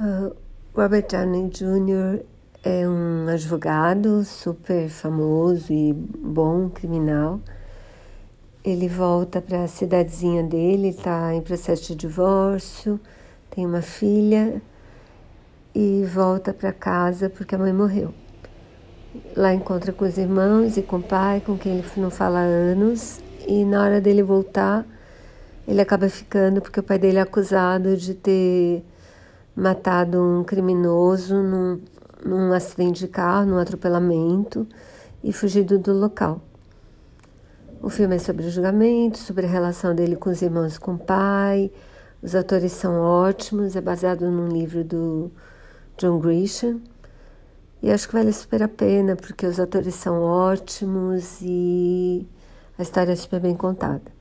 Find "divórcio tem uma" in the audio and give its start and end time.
11.96-13.82